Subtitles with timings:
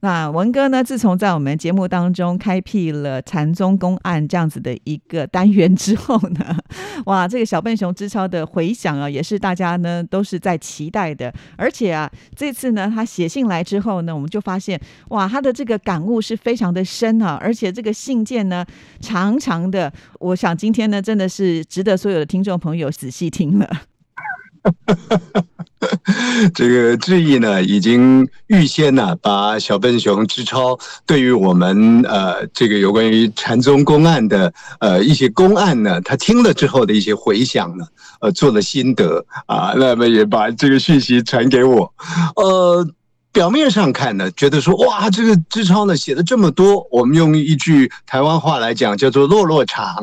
[0.00, 0.84] 那文哥呢？
[0.84, 6.56] 自从在我们节目当中开辟了禅宗公案这样子的一个单元之后呢，
[7.06, 11.32] 哇，这个小笨熊之超的回响啊，也是大家呢都是在期待的。
[11.56, 18.64] 而且啊，这次呢，他写信来之后呢，我们就发现，哇，他的这个感悟是非常的深啊，而且这个信件呢，
[19.00, 19.92] 长长的。
[20.20, 23.68] 我想今天呢，真的是值得所有的听众朋友仔细听了。
[26.54, 37.84] 这个志毅呢，已经预先呢，把小笨熊之超对于我们呃这个有关于禅宗公案的呃一些公案呢，他听了之后的一些回想呢，
[38.20, 41.92] 呃做了心得啊，那么也把这个讯息传给我。
[42.36, 42.88] 呃，
[43.32, 49.96] 表面上看呢，觉得说哇，这个之超呢写的这么多，我们用一句台湾话来讲叫做“落落长”，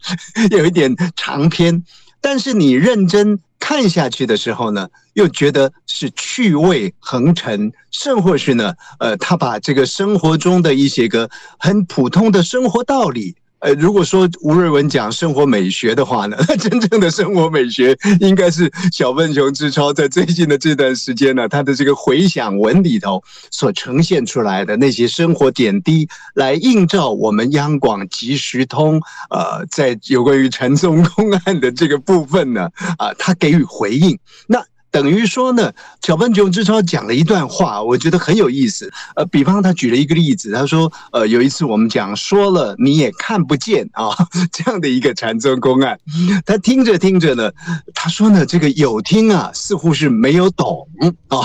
[0.50, 1.84] 有一点长篇。
[2.20, 13.34] 但是你认真看下去的时候呢，又觉得是趣味横陈，甚或是呢，呃，他把这个生活中的一些个很普通的生活道理。
[13.60, 29.00] 呃，如果说吴瑞文讲生活美学的话呢， 真正的生活美学应该是小笨熊之超在最近的这段时间呢，他的这个回想文里头所呈现出来的那些生活点滴，来映照我们央广即时通，
[29.30, 34.18] 呃，在有关于陈松公案的这个部分呢，啊，他给予回应。
[34.46, 34.64] 那。
[34.90, 35.72] 等于说呢，
[36.02, 38.90] 小笨熊之超讲了一段话，我觉得很有意思。
[39.16, 44.08] 呃，比方他举了一个例子，他说，呃，有一次我们讲说了你也看不见啊，
[44.52, 45.98] 这样的一个禅宗公案，
[46.46, 47.50] 他听着听着呢，
[47.94, 50.88] 他说呢，这个有听啊，似乎是没有懂
[51.28, 51.38] 啊。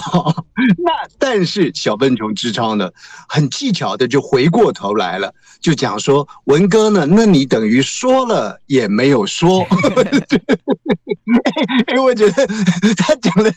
[0.78, 2.90] 那 但是小笨熊之超呢，
[3.28, 9.66] 很技巧的就回过头来了，就讲说文哥呢，那你等于说了也没有说。
[11.90, 12.48] 因为我觉得
[12.98, 13.54] 他讲的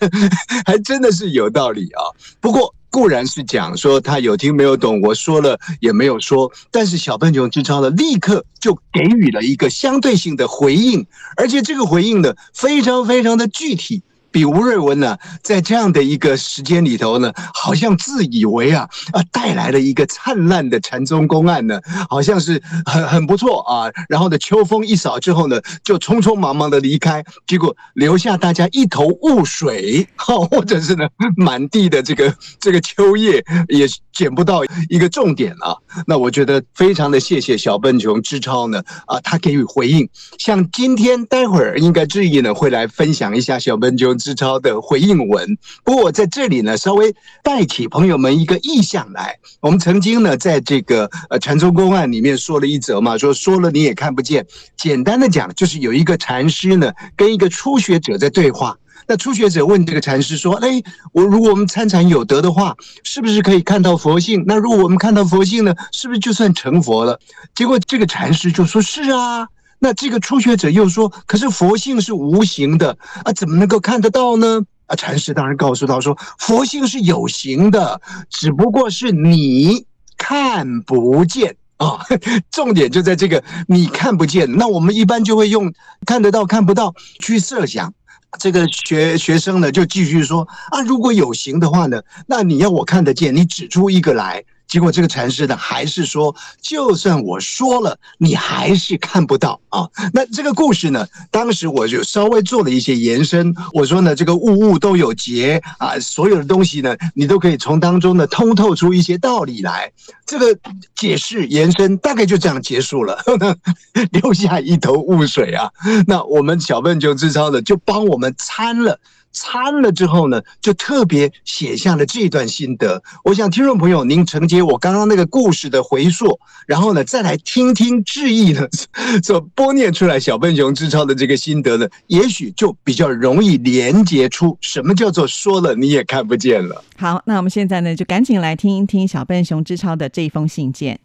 [0.64, 2.02] 还真的是有道理啊。
[2.40, 6.50] 不过固然是讲说他有听没有懂，我说了也没有说。
[6.70, 11.06] 但是小笨熊之超呢，立刻就给予了一个相对性的回应，
[11.36, 14.02] 而且这个回应呢，非常非常的具体。
[14.36, 21.80] 比吴瑞文呢，在这样的一个时间里头呢，好像自以为啊啊带来了一个灿烂的禅宗公案呢，
[22.10, 23.90] 好像是很很不错啊。
[24.10, 31.08] 然后呢，秋风一扫之后呢，就匆匆忙忙的离开，结果留下大家一头雾水，哈， 或者是呢，
[31.38, 34.60] 满地的这个这个秋叶也捡不到
[34.90, 35.74] 一个重点啊。
[36.06, 40.06] 那我觉得非常的谢谢小笨熊之超呢啊，他给予回应。
[40.36, 44.14] 像今天待会儿应该志毅呢会来分享一下小笨熊。
[44.26, 47.14] 之超的回应文，不过我在这里呢，稍微
[47.44, 49.38] 带起朋友们一个意向来。
[49.60, 54.44] 我们曾经呢，在这个呃禅宗公案里面说了一则嘛，说说了你也看不见。
[54.76, 58.76] 简单的讲，就是有一个禅师呢，跟一个初学者在对话。
[59.06, 60.82] 那初学者问这个禅师说：“哎，
[61.12, 64.42] 我如果我们参禅有德的话，是不是可以看到佛性？
[64.44, 67.20] 那如果我们看到佛性呢，是不是就算成佛了？”
[67.54, 69.46] 结果这个禅师就说：“是啊。”
[69.78, 78.00] 那这个初学者又说：“可是佛性是无形的啊，怎么能够看得到呢？”啊，禅师当然告诉他说：“佛性是有形的，
[78.30, 79.84] 只不过是你
[80.16, 81.98] 看不见啊。
[82.52, 84.50] 重点就在这个你看不见。
[84.56, 85.72] 那我们一般就会用
[86.06, 87.92] 看得到、看不到去设想。
[88.38, 99.88] 这个学学生呢，就继续说：啊，如果有形的话呢，那你要我看得见，你指出一个来。”结果这个禅师呢，还是说，就算我说了，你还是看不到啊。
[100.12, 103.54] 那这个故事呢，当时我就稍微做了一些延伸。
[103.72, 109.90] 我说呢，这个物物都有节啊，所有的东西呢，你都可以从当中呢通透出一些道理来。
[110.26, 110.58] 这个
[110.96, 113.22] 解释延伸大概就这样结束了，
[114.10, 115.70] 留下一头雾水啊。
[116.08, 118.98] 那我们小笨熊之超的就帮我们参了。
[119.36, 123.02] 参了之后呢，就特别写下了这段心得。
[123.22, 128.66] 我想听众朋友，您承接我刚刚那个故事的回溯，然后呢，再来听听志毅呢
[129.22, 136.82] 所播念出来小笨熊之超的这个心得呢，也许就比较容易连接出什么叫做说了你也看不见了。
[136.96, 140.98] 好，那我们现在呢，就赶紧来听一听小笨熊之超的这一封信件。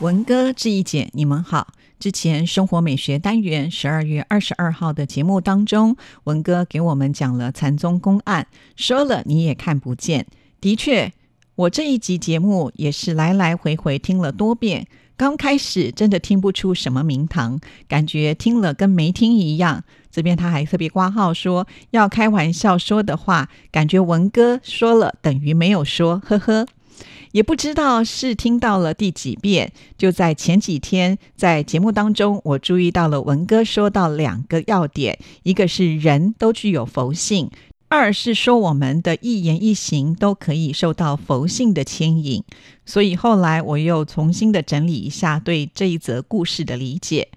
[0.00, 1.68] 文哥、志毅姐，你们好。
[2.00, 10.26] 之前生活美学单元十二月二十二号的节目当中，文哥给我们讲了禅宗公案，说了你也看不见。
[10.62, 11.12] 的确，
[11.56, 14.86] 我这一集节目也是来来回回听了多遍。
[15.18, 19.84] 刚开始真的听不出什么名堂，感觉听了跟没听一样。
[20.10, 26.66] 这边他还特别挂号说，要开玩笑说的话，感觉文哥说了等于没有说，呵呵。
[27.32, 37.48] 也不知道是听到了第几遍，就在前几天，在节目当中，我注意到了文哥说到两个要点，一个是人都具有佛性，
[37.88, 42.42] 二是说我们的一言一行都可以受到佛性的牵引。
[42.84, 47.28] 所以后来我又重新的整理一下对这一则故事的理解，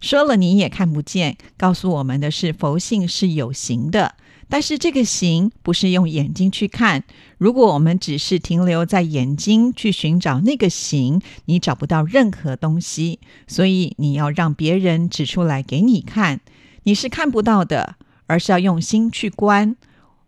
[0.00, 4.14] 说了你也看不见，告诉我们的是佛性是有形的。
[4.54, 7.02] 但是这个形不是用眼睛去看，
[7.38, 13.18] 如果我们只是停留在眼睛去寻找那个形，你找不到任何东西。
[13.48, 16.38] 所以你要让别人指出来给你看，
[16.84, 17.96] 你是看不到的，
[18.28, 19.74] 而是要用心去观，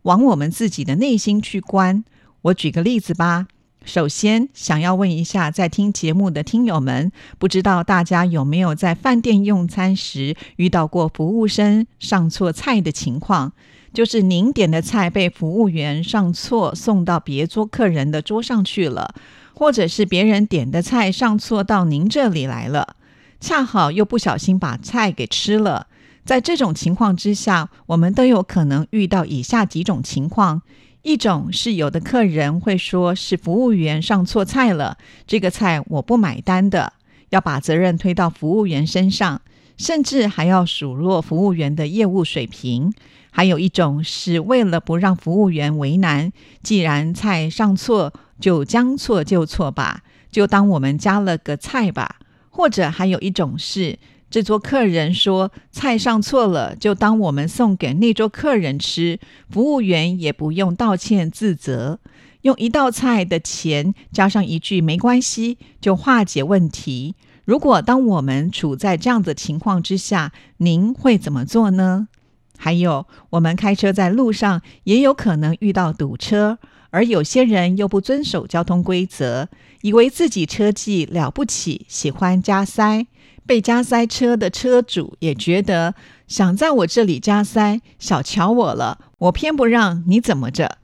[0.02, 2.02] 往我们自己的内心去观。
[2.42, 3.46] 我举个例子吧。
[3.84, 13.52] 首先，想要问一下在听节目的听友们，不知道大家有没有在饭店用餐时遇到过服务生上错菜的情况？
[13.92, 19.14] 就是您点的菜被服务员上错送到别桌客人的桌上去了，
[19.54, 22.96] 或者是别人点的菜上错到您这里来了，
[23.40, 25.86] 恰好又不小心把菜给吃了。
[26.24, 30.62] 在这种情况之下，我们都有可能遇到以下几种情况：
[31.02, 36.94] 一种是有的客人会说是服务员上错菜了，这个菜我不买单的，
[37.30, 39.40] 要把责任推到服务员身上，
[39.76, 42.92] 甚至还要数落服务员的业务水平。
[43.36, 48.10] 还有一种是为了不让服务员为难，既然菜上错，
[48.40, 52.16] 就将错就错吧，就当我们加了个菜吧。
[52.48, 53.98] 或者还有一种是，
[54.30, 62.00] 这桌客人说菜上错了，就当我们送给那桌客人吃，服务员也不用道歉自责，
[62.40, 67.14] 用一道菜的钱加上一句没关系，就化解问题。
[67.44, 72.08] 如果当我们处在这样的情况之下，您会怎么做呢？
[72.56, 76.58] 还有，我们开车在路上也有可能遇到堵车，
[76.90, 79.48] 而有些人又不遵守交通规则，
[79.82, 83.06] 以为自己车技了不起，喜欢加塞。
[83.46, 85.94] 被加塞车的车主也觉得
[86.26, 90.78] 想在我这里加塞，小瞧我了，我偏不让你怎么着？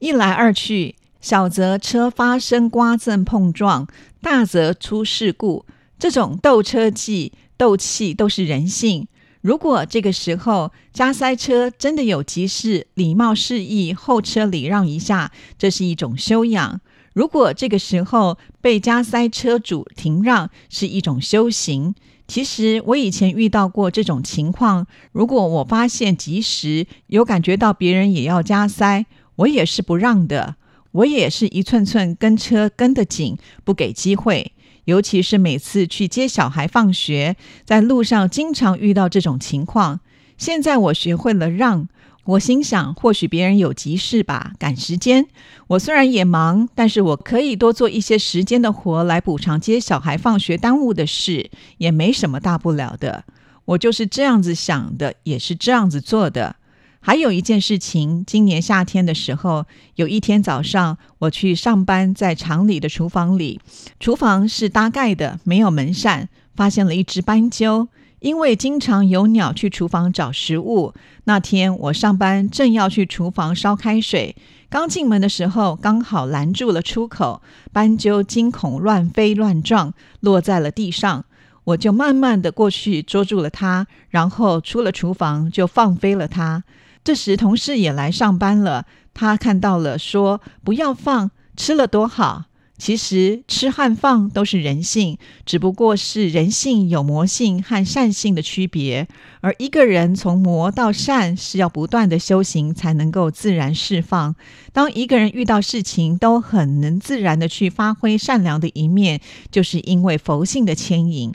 [0.00, 3.86] 一来二去，小则车发生刮蹭碰撞，
[4.20, 5.64] 大则出事故。
[5.96, 9.06] 这种斗车技、斗气都是人性。
[9.40, 16.80] 如果这个时候加塞车真的有急事，礼貌示意后车礼让一下，这是一种修养；
[17.14, 21.94] 如果这个时候被加塞车主停让，是一种修行。
[22.26, 29.06] 其实我以前遇到过这种情况，如果我发现及时有感觉到别人也要加塞，
[29.36, 30.56] 我也是不让的，
[30.92, 34.52] 我也是一寸寸跟车跟得紧，不给机会。
[34.88, 40.00] 尤其是每次去接小孩放学，在路上经常遇到这种情况。
[40.38, 41.86] 现在我学会了让，
[42.24, 45.26] 我心想，或许别人有急事吧，赶时间。
[45.66, 53.24] 我虽然也忙，但是我可以多做一些时间的活来补偿接小孩放学耽误的事，也没什么大不了的。
[53.66, 56.56] 我就是这样子想的，也是这样子做的。
[57.00, 59.64] 还有一件事情，今年夏天的时候，
[59.94, 63.60] 有一天早上我去上班，在厂里的厨房里，
[63.98, 67.88] 厨房是搭盖的，没有门扇，发现了一只斑鸠。
[68.20, 74.34] 因为经常有鸟去厨房找食物，那天我上班正要去厨房烧开水，
[74.68, 77.40] 刚进门的时候刚好拦住了出口，
[77.72, 81.24] 斑鸠惊恐乱飞乱撞，落在了地上，
[81.62, 86.64] 我就慢慢的过去捉住了它，然后出了厨房就放飞了它。
[87.08, 88.84] 这时，同事也来上班了。
[89.14, 92.44] 他看到了，说：“不要放，吃了多好。”
[92.76, 99.08] 其实，吃和放都是人性，只不过是人性有魔性和善性的区别。
[99.40, 104.36] 而一个人从魔到善，是要不断的修行才能够自然释放。
[104.74, 111.32] 当一个人遇到事情都很能自然的去发挥善良的一面，就是因为佛性的牵引。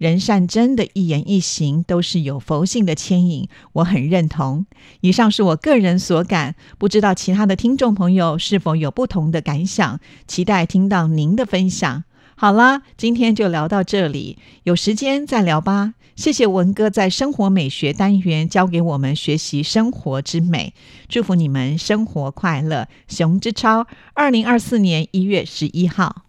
[0.00, 4.64] 人善真的一言一行都是有佛性的牵引，我很认同。
[5.02, 10.00] 以上是我个人所感，不知道其他的听众朋友是否有不同的感想？
[10.26, 12.04] 期待听到您的分享。
[12.34, 15.92] 好啦，今天就聊到这里，有时间再聊吧。
[16.16, 20.72] 谢谢文哥在生活美学单元教给我们学习生活之美，
[21.10, 22.88] 祝福你们生活快乐。
[23.06, 26.22] 熊之超，二零二四年一月十一号。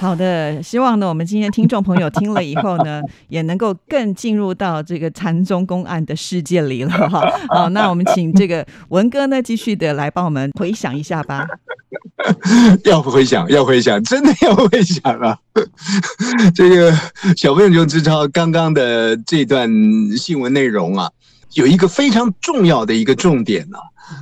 [0.00, 7.20] 好的，希望呢，我们今天听众朋友听了以后呢， 也能够更进入到这个禅宗公案的世界里了哈。
[7.54, 11.46] 好，那我们请这个文哥呢，继续的来帮我们回想一下吧。
[12.84, 15.36] 要回想，要回想，真的要回想啊！
[16.54, 16.90] 这个
[17.36, 19.70] 小朋友就知道刚刚的这段
[20.16, 21.10] 新闻内容啊，
[21.52, 23.76] 有一个非常重要的一个重点呢。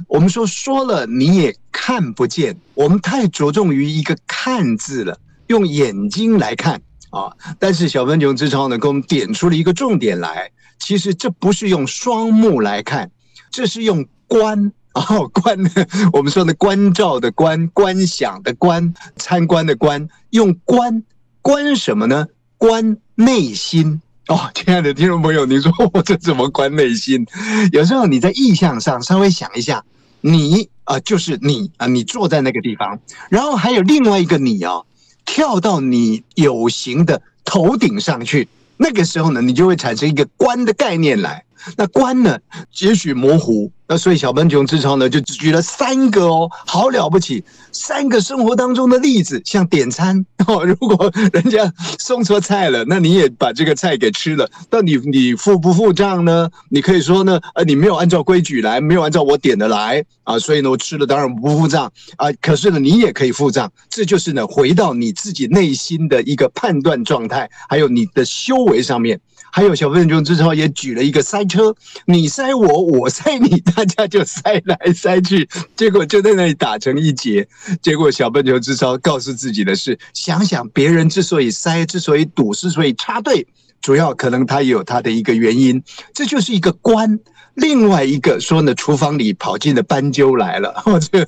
[0.08, 5.16] 我们说说了你也看不见，我们太着重于一个“看”字了，
[5.48, 7.32] 用眼睛来看啊。
[7.58, 13.10] 但是小笨熊之超呢，给我们点出了一个重点来，其实这不是用双目来看，
[13.50, 14.72] 这是用观。
[14.94, 15.56] 哦，观？
[16.12, 21.04] 我们说的关照的观，观想的观，参观的观，用观
[21.40, 22.26] 观什么呢？
[22.56, 24.00] 观内心。
[24.26, 27.24] 哦，亲爱的听众朋友，你说我这怎么观内心？
[27.70, 29.84] 有时候你在意象上稍微想一下，
[30.20, 32.98] 你啊，就是你啊，你坐在那个地方，
[33.30, 34.82] 然后还有另外一个你啊，
[35.28, 41.44] 跳到你有形的头顶上去，那个时候呢，你就会产生一个观的概念来。
[41.76, 42.38] 那观呢，
[42.80, 43.70] 也许模糊。
[43.90, 56.50] 那所以小笨熊之超呢，就只举了三个哦，好了不起，三个生活当中的例子，像点餐哦，如果人家送错菜了，那你也把这个菜给吃了，那你你付不付账呢？
[56.68, 62.30] 你可以说呢，呃，你没有按照规矩来，没有按照我点的来啊，所以呢，我吃了当然不付账啊。
[62.42, 69.18] 可是呢，你也可以付账，这就是呢，回到你自己内心的一个判断状态，还有你的修为上面。
[69.50, 71.74] 还有小笨熊之超也举了一个塞车，
[72.06, 77.46] 你塞我，我塞你，大家就塞来塞去，结果就在那里打成一结。
[77.82, 83.46] 结果小笨熊之超告诉自己的是：想想别人之所以塞，之所以堵，之所以插队，
[83.80, 85.82] 主要可能他也有他的一个原因。
[86.12, 87.18] 这就是一个关。
[87.54, 91.26] 另外一个说呢，厨房里跑进了斑鸠来了，或者。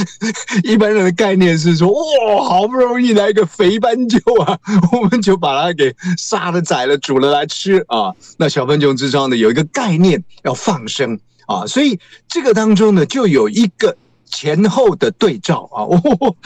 [0.64, 4.58] 一般人的概念是说，哇，好不容易来个肥斑鸠啊，
[4.92, 8.12] 我们就把它给杀了、宰了、煮了来吃啊。
[8.36, 13.96] 那小斑鸠之上呢，有一个概念要放生啊，所以这个当中呢，就有一个。
[14.32, 16.36] 前后的对照 啊，我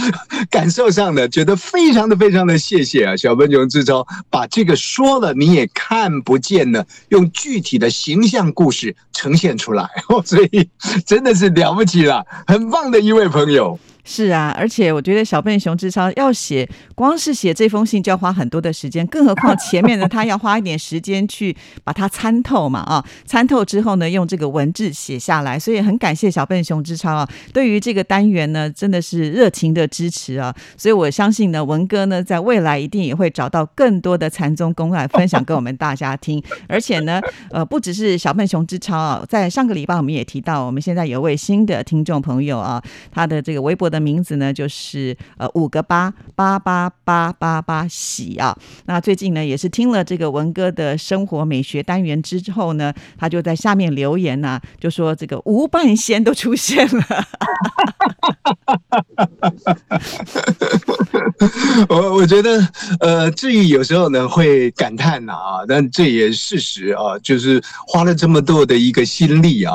[0.50, 10.68] 感受上的，觉得非常的非常的谢谢啊，小笨熊之超把这个说了你也看不见的，用具体的形象故事呈现出来，哦 所以
[11.06, 13.78] 真的是了不起了，很棒的一位朋友。
[14.08, 37.20] 是啊，而且我觉得小笨熊之超要写，光是写这封信就要花很多的时间，更何况前面呢，他要花一点时间去把它参透嘛啊，参透之后呢，用这个文字写下来，所以很感谢小笨熊之超啊，对于这个单元呢，真的是热情的支持啊，所以我相信呢，文哥呢，在未来一定也会找到更多的禅宗公案分享给我们大家听， 而且呢，
[37.50, 43.95] 呃，不只是小笨熊之超啊，在上个礼拜我们也提到，我们现在有位新的听众朋友啊，他的这个微博的。
[44.00, 48.56] 名字呢，就是呃五个八八八八八八喜啊。
[48.86, 57.04] 那最近呢，也是听了这个文哥的生活美学单元之后呢，他就在下面留言呢，就说这个吴半仙都出现了。
[61.88, 62.68] 我我觉得
[63.00, 69.72] 呃，志毅有时候呢会感叹呐啊，但这也事实啊，就是花了这么多的一个心力啊，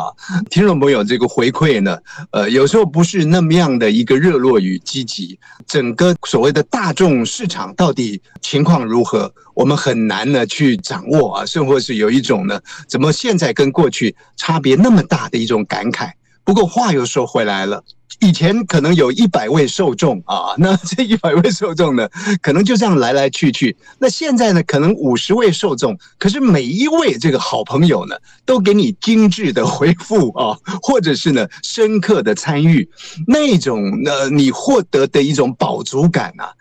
[0.49, 1.97] 听众朋友这个回馈呢，
[2.31, 4.21] 呃，有时候不是那么样的一个。
[4.21, 16.11] 热络与积极，整个所谓的大众市场到底情况如何，我们很难呢去掌握啊，甚或是有一种呢，怎么现在跟过去差别那么大的一种感慨。
[16.43, 17.83] 不过话又说回来了。
[18.19, 22.07] 以前可能有一百位受众啊， 那这一百位受众呢，
[22.41, 23.75] 可能就这样来来去去。
[23.99, 28.15] 那现在呢，可能五十位受众，可是每一位这个好朋友呢，
[28.45, 32.87] 都给你精致的回复啊， 或者是呢深刻的参与，
[33.27, 36.51] 那种呢你获得的一种饱足感啊，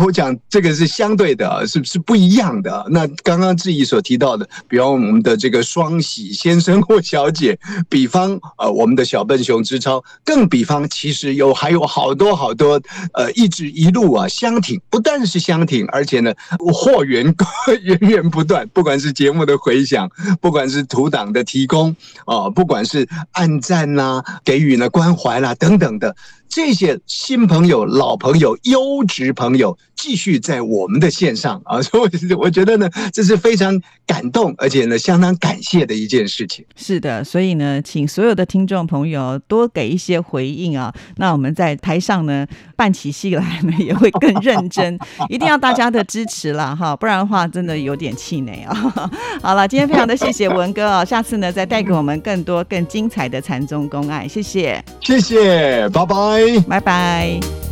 [0.00, 2.86] 我讲这个是相对的，是是不一样的。
[2.90, 11.10] 那刚刚志毅所提到的，比方我们的这个双喜先生或小姐，比方呃我们的小笨熊之超，更比方其。
[11.12, 12.80] 实有还有好多好多，
[13.12, 16.32] 呃，一直一路啊相挺，不但是相挺，而且呢
[16.72, 17.34] 货源
[17.82, 18.66] 源源不断。
[18.68, 20.08] 不管是节目的回响，
[20.40, 26.16] 不管是图档的提供，啊，不管是暗赞啦，给予呢关怀啦等等的。
[26.48, 36.64] 这些新朋友、老朋友、优质朋友继续在我们的线上啊，所以我觉得呢，这是非常感动，而且呢，相当感谢的一件事情。
[36.74, 40.92] 是的，所以呢，请所有的听众朋友多给一些回应啊。
[41.16, 49.10] 那我们在台上呢办起戏来呢，也会更认真， 一定要大家的支持了哈，不然的话真的有点气馁啊。
[49.42, 56.60] 好了，今天非常的谢谢文哥啊，下次呢再带给我们更多更精彩的禅宗公案，谢谢，谢谢，拜拜。
[56.66, 57.69] 拜拜。